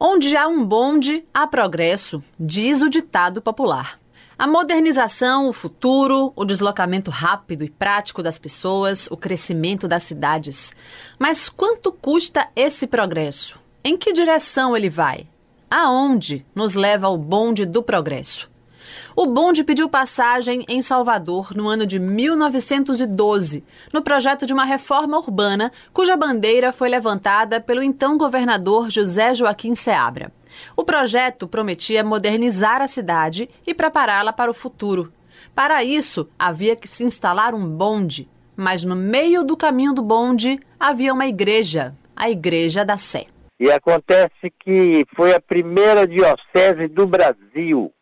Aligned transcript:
Onde 0.00 0.36
há 0.36 0.46
um 0.46 0.64
bonde, 0.64 1.24
há 1.34 1.44
progresso, 1.44 2.22
diz 2.38 2.82
o 2.82 2.88
ditado 2.88 3.42
popular. 3.42 3.98
A 4.38 4.46
modernização, 4.46 5.48
o 5.48 5.52
futuro, 5.52 6.32
o 6.36 6.44
deslocamento 6.44 7.10
rápido 7.10 7.64
e 7.64 7.68
prático 7.68 8.22
das 8.22 8.38
pessoas, 8.38 9.08
o 9.10 9.16
crescimento 9.16 9.88
das 9.88 10.04
cidades. 10.04 10.72
Mas 11.18 11.48
quanto 11.48 11.90
custa 11.90 12.46
esse 12.54 12.86
progresso? 12.86 13.58
Em 13.82 13.98
que 13.98 14.12
direção 14.12 14.76
ele 14.76 14.88
vai? 14.88 15.26
Aonde 15.68 16.46
nos 16.54 16.76
leva 16.76 17.08
o 17.08 17.18
bonde 17.18 17.66
do 17.66 17.82
progresso? 17.82 18.48
O 19.16 19.26
bonde 19.26 19.64
pediu 19.64 19.88
passagem 19.88 20.64
em 20.68 20.82
Salvador 20.82 21.54
no 21.54 21.68
ano 21.68 21.86
de 21.86 21.98
1912, 21.98 23.64
no 23.92 24.02
projeto 24.02 24.46
de 24.46 24.52
uma 24.52 24.64
reforma 24.64 25.18
urbana 25.18 25.72
cuja 25.92 26.16
bandeira 26.16 26.72
foi 26.72 26.88
levantada 26.88 27.60
pelo 27.60 27.82
então 27.82 28.16
governador 28.16 28.90
José 28.90 29.34
Joaquim 29.34 29.74
Seabra. 29.74 30.32
O 30.76 30.84
projeto 30.84 31.46
prometia 31.46 32.04
modernizar 32.04 32.80
a 32.80 32.86
cidade 32.86 33.48
e 33.66 33.74
prepará-la 33.74 34.32
para 34.32 34.50
o 34.50 34.54
futuro. 34.54 35.12
Para 35.54 35.82
isso, 35.84 36.28
havia 36.38 36.76
que 36.76 36.88
se 36.88 37.04
instalar 37.04 37.54
um 37.54 37.68
bonde, 37.68 38.28
mas 38.56 38.84
no 38.84 38.96
meio 38.96 39.44
do 39.44 39.56
caminho 39.56 39.92
do 39.92 40.02
bonde 40.02 40.58
havia 40.78 41.12
uma 41.12 41.26
igreja, 41.26 41.94
a 42.14 42.30
Igreja 42.30 42.84
da 42.84 42.96
Sé. 42.96 43.26
E 43.60 43.70
acontece 43.70 44.52
que 44.60 45.04
foi 45.16 45.34
a 45.34 45.40
primeira 45.40 46.06
diocese 46.06 46.86
do 46.88 47.06
Brasil 47.06 47.92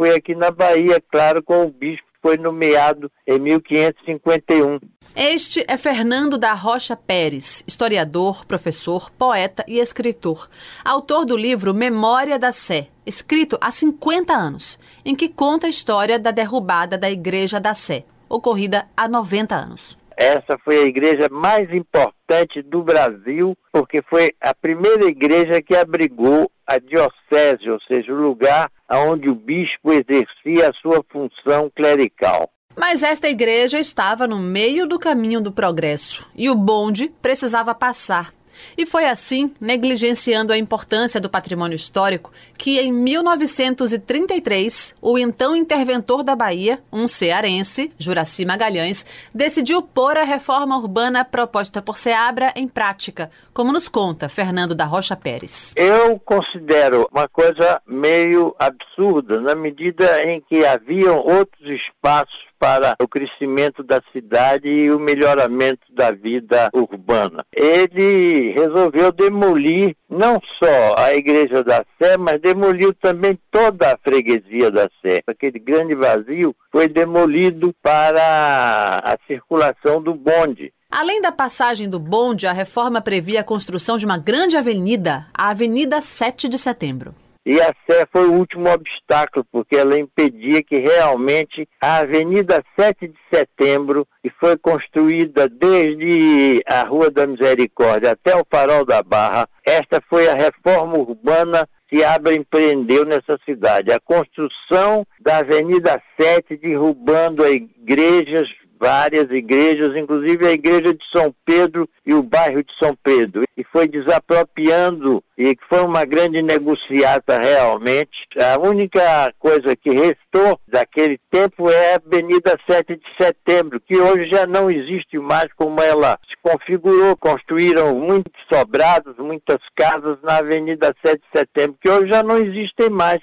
foi 0.00 0.14
aqui 0.14 0.34
na 0.34 0.50
Bahia, 0.50 0.98
claro, 1.12 1.42
com 1.42 1.62
o 1.62 1.70
bispo 1.70 2.06
que 2.14 2.20
foi 2.22 2.38
nomeado 2.38 3.12
em 3.26 3.38
1551. 3.38 4.80
Este 5.14 5.62
é 5.68 5.76
Fernando 5.76 6.38
da 6.38 6.54
Rocha 6.54 6.96
Pérez, 6.96 7.62
historiador, 7.68 8.46
professor, 8.46 9.10
poeta 9.10 9.62
e 9.68 9.78
escritor. 9.78 10.48
Autor 10.82 11.26
do 11.26 11.36
livro 11.36 11.74
Memória 11.74 12.38
da 12.38 12.50
Sé, 12.50 12.88
escrito 13.04 13.58
há 13.60 13.70
50 13.70 14.32
anos, 14.32 14.80
em 15.04 15.14
que 15.14 15.28
conta 15.28 15.66
a 15.66 15.70
história 15.70 16.18
da 16.18 16.30
derrubada 16.30 16.96
da 16.96 17.10
Igreja 17.10 17.60
da 17.60 17.74
Sé, 17.74 18.04
ocorrida 18.26 18.86
há 18.96 19.06
90 19.06 19.54
anos. 19.54 19.98
Essa 20.16 20.58
foi 20.64 20.78
a 20.78 20.86
igreja 20.86 21.28
mais 21.30 21.72
importante 21.72 22.62
do 22.62 22.82
Brasil, 22.82 23.54
porque 23.72 24.00
foi 24.02 24.34
a 24.40 24.54
primeira 24.54 25.04
igreja 25.04 25.62
que 25.62 25.74
abrigou 25.74 26.50
a 26.66 26.78
diocese, 26.78 27.68
ou 27.70 27.80
seja, 27.88 28.12
o 28.12 28.22
lugar 28.22 28.70
onde 28.98 29.28
o 29.28 29.34
bispo 29.34 29.92
exercia 29.92 30.70
a 30.70 30.72
sua 30.72 31.04
função 31.08 31.70
clerical. 31.74 32.50
Mas 32.76 33.02
esta 33.02 33.28
igreja 33.28 33.78
estava 33.78 34.26
no 34.26 34.38
meio 34.38 34.86
do 34.86 34.98
caminho 34.98 35.40
do 35.40 35.52
progresso 35.52 36.26
e 36.34 36.48
o 36.48 36.54
bonde 36.54 37.12
precisava 37.20 37.74
passar. 37.74 38.32
E 38.76 38.86
foi 38.86 39.06
assim, 39.06 39.52
negligenciando 39.60 40.52
a 40.52 40.58
importância 40.58 41.20
do 41.20 41.28
patrimônio 41.28 41.76
histórico, 41.76 42.32
que 42.56 42.78
em 42.78 42.92
1933, 42.92 44.94
o 45.00 45.18
então 45.18 45.56
interventor 45.56 46.22
da 46.22 46.36
Bahia, 46.36 46.80
um 46.92 47.08
cearense, 47.08 47.92
Juraci 47.98 48.44
Magalhães, 48.44 49.06
decidiu 49.34 49.82
pôr 49.82 50.16
a 50.16 50.24
reforma 50.24 50.76
urbana 50.76 51.24
proposta 51.24 51.80
por 51.80 51.96
Seabra 51.96 52.52
em 52.56 52.68
prática, 52.68 53.30
como 53.52 53.72
nos 53.72 53.88
conta 53.88 54.28
Fernando 54.28 54.74
da 54.74 54.84
Rocha 54.84 55.16
Pérez. 55.16 55.74
Eu 55.76 56.18
considero 56.18 57.08
uma 57.12 57.28
coisa 57.28 57.80
meio 57.86 58.54
absurda, 58.58 59.40
na 59.40 59.54
medida 59.54 60.24
em 60.24 60.40
que 60.40 60.64
haviam 60.64 61.18
outros 61.18 61.70
espaços 61.70 62.49
para 62.60 62.94
o 63.00 63.08
crescimento 63.08 63.82
da 63.82 64.02
cidade 64.12 64.68
e 64.68 64.92
o 64.92 65.00
melhoramento 65.00 65.86
da 65.90 66.10
vida 66.10 66.68
urbana. 66.74 67.42
Ele 67.50 68.50
resolveu 68.50 69.10
demolir 69.10 69.96
não 70.06 70.38
só 70.58 70.94
a 70.98 71.14
Igreja 71.14 71.64
da 71.64 71.82
Sé, 71.98 72.18
mas 72.18 72.38
demoliu 72.38 72.92
também 72.92 73.38
toda 73.50 73.92
a 73.92 73.96
freguesia 73.96 74.70
da 74.70 74.90
Sé. 75.00 75.22
Aquele 75.26 75.58
grande 75.58 75.94
vazio 75.94 76.54
foi 76.70 76.86
demolido 76.86 77.74
para 77.82 79.00
a 79.02 79.16
circulação 79.26 80.02
do 80.02 80.14
bonde. 80.14 80.70
Além 80.90 81.22
da 81.22 81.32
passagem 81.32 81.88
do 81.88 81.98
bonde, 81.98 82.46
a 82.46 82.52
reforma 82.52 83.00
previa 83.00 83.40
a 83.40 83.44
construção 83.44 83.96
de 83.96 84.04
uma 84.04 84.18
grande 84.18 84.56
avenida, 84.56 85.26
a 85.32 85.48
Avenida 85.48 86.00
7 86.00 86.48
de 86.48 86.58
Setembro. 86.58 87.14
E 87.50 87.60
a 87.60 87.74
Sé 87.84 88.06
foi 88.12 88.28
o 88.28 88.34
último 88.34 88.72
obstáculo, 88.72 89.44
porque 89.50 89.74
ela 89.74 89.98
impedia 89.98 90.62
que 90.62 90.78
realmente 90.78 91.68
a 91.80 91.96
Avenida 91.96 92.62
7 92.78 93.08
de 93.08 93.18
Setembro, 93.28 94.06
que 94.22 94.30
foi 94.30 94.56
construída 94.56 95.48
desde 95.48 96.62
a 96.64 96.84
Rua 96.84 97.10
da 97.10 97.26
Misericórdia 97.26 98.12
até 98.12 98.36
o 98.36 98.46
Farol 98.48 98.84
da 98.84 99.02
Barra, 99.02 99.48
esta 99.66 100.00
foi 100.08 100.28
a 100.28 100.34
reforma 100.34 100.96
urbana 100.96 101.68
que 101.88 102.04
Abra 102.04 102.32
empreendeu 102.36 103.04
nessa 103.04 103.36
cidade. 103.44 103.90
A 103.90 103.98
construção 103.98 105.04
da 105.20 105.38
Avenida 105.38 106.00
7, 106.16 106.56
derrubando 106.56 107.44
igrejas, 107.44 108.48
várias 108.80 109.30
igrejas, 109.30 109.94
inclusive 109.94 110.46
a 110.46 110.52
igreja 110.52 110.94
de 110.94 111.04
São 111.12 111.34
Pedro 111.44 111.86
e 112.04 112.14
o 112.14 112.22
bairro 112.22 112.64
de 112.64 112.72
São 112.78 112.96
Pedro, 112.96 113.44
e 113.54 113.62
foi 113.62 113.86
desapropriando, 113.86 115.22
e 115.36 115.54
foi 115.68 115.80
uma 115.82 116.06
grande 116.06 116.40
negociata 116.40 117.38
realmente. 117.38 118.26
A 118.38 118.58
única 118.58 119.34
coisa 119.38 119.76
que 119.76 119.90
restou 119.90 120.58
daquele 120.66 121.20
tempo 121.30 121.68
é 121.70 121.92
a 121.92 121.96
Avenida 121.96 122.58
7 122.66 122.96
de 122.96 123.02
Setembro, 123.20 123.78
que 123.78 123.98
hoje 123.98 124.24
já 124.24 124.46
não 124.46 124.70
existe 124.70 125.18
mais 125.18 125.52
como 125.52 125.82
ela 125.82 126.18
se 126.28 126.36
configurou. 126.42 127.14
Construíram 127.18 127.94
muitos 127.94 128.32
sobrados, 128.50 129.14
muitas 129.18 129.58
casas 129.76 130.16
na 130.22 130.38
Avenida 130.38 130.94
7 131.04 131.20
de 131.20 131.38
Setembro, 131.38 131.76
que 131.80 131.90
hoje 131.90 132.08
já 132.08 132.22
não 132.22 132.38
existem 132.38 132.88
mais. 132.88 133.20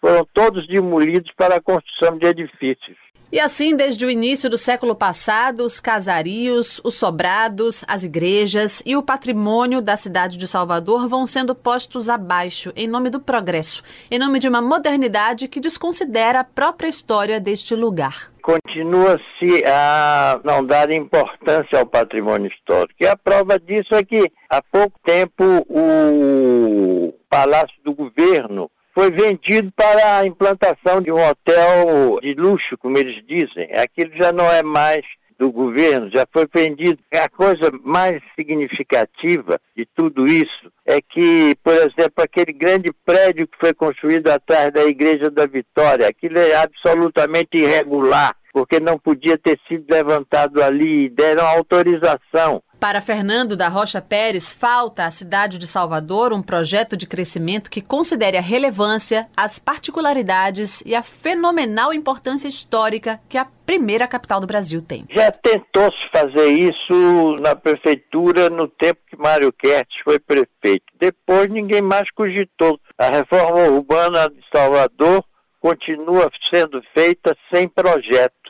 Foram 0.00 0.24
todos 0.32 0.66
demolidos 0.66 1.32
para 1.36 1.56
a 1.56 1.60
construção 1.60 2.16
de 2.18 2.26
edifícios. 2.26 2.96
E 3.30 3.38
assim, 3.38 3.76
desde 3.76 4.06
o 4.06 4.10
início 4.10 4.48
do 4.48 4.56
século 4.56 4.94
passado, 4.94 5.62
os 5.62 5.80
casarios, 5.80 6.80
os 6.82 6.94
sobrados, 6.94 7.84
as 7.86 8.02
igrejas 8.02 8.82
e 8.86 8.96
o 8.96 9.02
patrimônio 9.02 9.82
da 9.82 9.98
cidade 9.98 10.38
de 10.38 10.48
Salvador 10.48 11.06
vão 11.06 11.26
sendo 11.26 11.54
postos 11.54 12.08
abaixo 12.08 12.72
em 12.74 12.88
nome 12.88 13.10
do 13.10 13.20
progresso, 13.20 13.82
em 14.10 14.18
nome 14.18 14.38
de 14.38 14.48
uma 14.48 14.62
modernidade 14.62 15.46
que 15.46 15.60
desconsidera 15.60 16.40
a 16.40 16.44
própria 16.44 16.88
história 16.88 17.38
deste 17.38 17.74
lugar. 17.74 18.32
Continua-se 18.40 19.62
a 19.66 20.40
não 20.42 20.64
dar 20.64 20.90
importância 20.90 21.78
ao 21.78 21.84
patrimônio 21.84 22.50
histórico. 22.50 22.94
E 22.98 23.06
a 23.06 23.14
prova 23.14 23.60
disso 23.60 23.94
é 23.94 24.02
que, 24.02 24.32
há 24.48 24.62
pouco 24.62 24.98
tempo, 25.04 25.44
o 25.68 27.12
Palácio 27.28 27.76
do 27.84 27.92
Governo 27.92 28.70
foi 28.98 29.12
vendido 29.12 29.70
para 29.76 30.16
a 30.16 30.26
implantação 30.26 31.00
de 31.00 31.12
um 31.12 31.24
hotel 31.24 32.18
de 32.20 32.34
luxo, 32.34 32.76
como 32.76 32.98
eles 32.98 33.24
dizem. 33.24 33.70
Aquilo 33.76 34.10
já 34.16 34.32
não 34.32 34.50
é 34.50 34.60
mais 34.60 35.04
do 35.38 35.52
governo, 35.52 36.10
já 36.10 36.26
foi 36.32 36.48
vendido. 36.52 36.98
A 37.14 37.28
coisa 37.28 37.70
mais 37.84 38.20
significativa 38.34 39.60
de 39.76 39.86
tudo 39.86 40.26
isso 40.26 40.72
é 40.84 41.00
que, 41.00 41.54
por 41.62 41.74
exemplo, 41.74 42.24
aquele 42.24 42.52
grande 42.52 42.92
prédio 43.06 43.46
que 43.46 43.56
foi 43.56 43.72
construído 43.72 44.30
atrás 44.30 44.72
da 44.72 44.84
Igreja 44.84 45.30
da 45.30 45.46
Vitória, 45.46 46.08
aquilo 46.08 46.36
é 46.36 46.56
absolutamente 46.56 47.56
irregular, 47.56 48.34
porque 48.52 48.80
não 48.80 48.98
podia 48.98 49.38
ter 49.38 49.60
sido 49.68 49.88
levantado 49.88 50.60
ali, 50.60 51.08
deram 51.08 51.46
autorização 51.46 52.60
para 52.78 53.00
Fernando 53.00 53.56
da 53.56 53.68
Rocha 53.68 54.00
Pérez, 54.00 54.52
falta 54.52 55.04
à 55.04 55.10
cidade 55.10 55.58
de 55.58 55.66
Salvador 55.66 56.32
um 56.32 56.40
projeto 56.40 56.96
de 56.96 57.06
crescimento 57.06 57.70
que 57.70 57.82
considere 57.82 58.36
a 58.36 58.40
relevância, 58.40 59.28
as 59.36 59.58
particularidades 59.58 60.80
e 60.86 60.94
a 60.94 61.02
fenomenal 61.02 61.92
importância 61.92 62.48
histórica 62.48 63.20
que 63.28 63.36
a 63.36 63.46
primeira 63.66 64.06
capital 64.06 64.40
do 64.40 64.46
Brasil 64.46 64.80
tem. 64.80 65.04
Já 65.10 65.30
tentou-se 65.30 66.08
fazer 66.10 66.48
isso 66.48 67.36
na 67.40 67.54
prefeitura 67.54 68.48
no 68.48 68.68
tempo 68.68 69.00
que 69.06 69.16
Mário 69.16 69.52
Kertz 69.52 69.96
foi 70.04 70.18
prefeito. 70.18 70.86
Depois 70.98 71.50
ninguém 71.50 71.82
mais 71.82 72.10
cogitou. 72.10 72.80
A 72.96 73.08
reforma 73.08 73.64
urbana 73.64 74.30
de 74.30 74.40
Salvador 74.52 75.24
continua 75.60 76.30
sendo 76.48 76.82
feita 76.94 77.36
sem 77.52 77.68
projeto. 77.68 78.47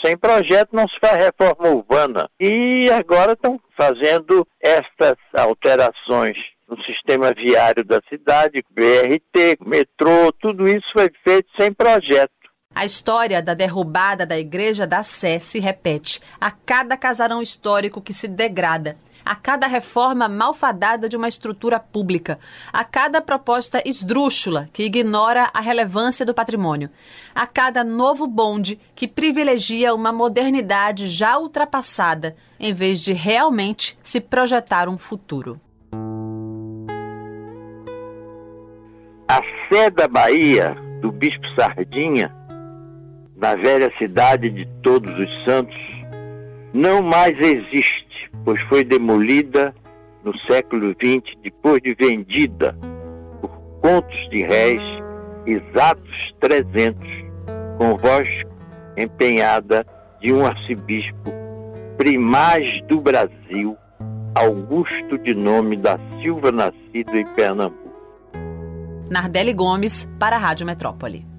Sem 0.00 0.16
projeto 0.16 0.70
não 0.72 0.88
se 0.88 0.98
faz 0.98 1.16
reforma 1.16 1.68
urbana. 1.68 2.28
E 2.38 2.88
agora 2.92 3.32
estão 3.32 3.60
fazendo 3.76 4.46
estas 4.60 5.16
alterações 5.34 6.38
no 6.68 6.82
sistema 6.82 7.32
viário 7.32 7.84
da 7.84 8.00
cidade, 8.08 8.64
BRT, 8.70 9.58
metrô, 9.64 10.32
tudo 10.32 10.68
isso 10.68 10.92
foi 10.92 11.10
feito 11.22 11.48
sem 11.56 11.72
projeto. 11.72 12.32
A 12.74 12.84
história 12.84 13.40
da 13.40 13.54
derrubada 13.54 14.26
da 14.26 14.38
Igreja 14.38 14.86
da 14.86 15.02
Sé 15.02 15.38
se 15.38 15.58
repete 15.58 16.20
a 16.38 16.50
cada 16.50 16.96
casarão 16.96 17.40
histórico 17.40 18.02
que 18.02 18.12
se 18.12 18.28
degrada 18.28 18.96
a 19.26 19.34
cada 19.34 19.66
reforma 19.66 20.28
malfadada 20.28 21.08
de 21.08 21.16
uma 21.16 21.26
estrutura 21.26 21.80
pública, 21.80 22.38
a 22.72 22.84
cada 22.84 23.20
proposta 23.20 23.82
esdrúxula 23.84 24.68
que 24.72 24.84
ignora 24.84 25.50
a 25.52 25.60
relevância 25.60 26.24
do 26.24 26.32
patrimônio, 26.32 26.88
a 27.34 27.44
cada 27.44 27.82
novo 27.82 28.28
bonde 28.28 28.78
que 28.94 29.08
privilegia 29.08 29.92
uma 29.92 30.12
modernidade 30.12 31.08
já 31.08 31.36
ultrapassada, 31.36 32.36
em 32.60 32.72
vez 32.72 33.02
de 33.02 33.12
realmente 33.12 33.98
se 34.00 34.20
projetar 34.20 34.88
um 34.88 34.96
futuro. 34.96 35.60
A 39.28 39.42
sé 39.68 39.90
da 39.90 40.06
Bahia, 40.06 40.76
do 41.00 41.10
Bispo 41.10 41.48
Sardinha, 41.56 42.32
na 43.36 43.56
velha 43.56 43.92
cidade 43.98 44.48
de 44.50 44.64
Todos 44.82 45.18
os 45.18 45.44
Santos, 45.44 45.95
não 46.76 47.02
mais 47.02 47.40
existe, 47.40 48.30
pois 48.44 48.60
foi 48.62 48.84
demolida 48.84 49.74
no 50.22 50.36
século 50.40 50.90
XX, 50.90 51.34
depois 51.42 51.80
de 51.80 51.94
vendida 51.94 52.76
por 53.40 53.50
contos 53.80 54.28
de 54.28 54.42
réis, 54.42 54.82
exatos 55.46 56.34
300, 56.38 57.08
com 57.78 57.96
voz 57.96 58.28
empenhada 58.94 59.86
de 60.20 60.32
um 60.32 60.44
arcebispo 60.44 61.32
primaz 61.96 62.82
do 62.82 63.00
Brasil, 63.00 63.76
Augusto 64.34 65.16
de 65.16 65.34
nome 65.34 65.78
da 65.78 65.98
Silva, 66.20 66.52
nascido 66.52 67.16
em 67.16 67.24
Pernambuco. 67.34 67.86
Nardelli 69.10 69.54
Gomes, 69.54 70.06
para 70.18 70.36
a 70.36 70.38
Rádio 70.38 70.66
Metrópole. 70.66 71.35